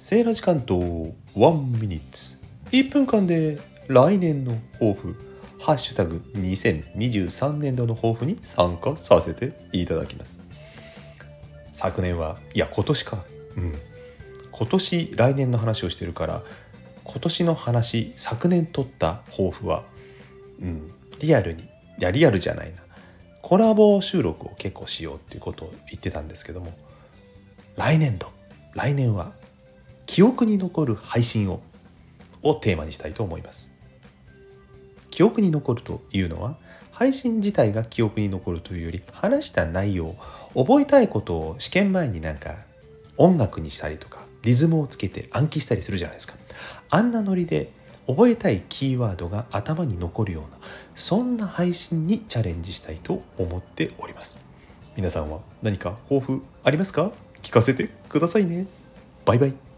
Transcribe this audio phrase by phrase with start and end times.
[0.00, 0.78] セーラ時間と
[1.36, 2.38] ワンミニッツ。
[2.72, 5.14] 1分間で来年の抱負。
[5.60, 10.40] ハッシュタグ2023年度の抱負に参加させていただきます。
[11.70, 13.24] 昨年はいや今年か。
[13.58, 13.74] うん。
[14.50, 16.42] 今年来年の話をしてるから
[17.04, 19.84] 今年の話昨年取った抱負は
[20.62, 21.66] うんリアルにい
[21.98, 22.80] やリアルじゃないな。
[23.42, 26.72] コラボ収録を結構しようっていうことを言ってたんですけども
[27.76, 28.30] 来年度。
[28.74, 29.38] 来年は
[30.10, 31.60] 記憶に残る配信を
[32.42, 33.70] をテーマにしたいと思います。
[35.08, 36.56] 記憶に残るというのは
[36.90, 40.16] 配信自体が記憶に残るというより話した内容
[40.56, 42.56] 覚えたいことを試験前になんか
[43.18, 46.34] 音楽にしたりとかリズムをつけて暗記したりするじゃないですか。
[46.90, 47.70] あんなノリで
[48.08, 50.58] 覚えたいキーワードが頭に残るような
[50.96, 54.40] そんな配信にチャレンジしたいと思っております。
[54.96, 57.12] 皆さんは何か抱負ありますか？
[57.42, 58.66] 聞かせてくださいね。
[59.24, 59.69] バイバイ。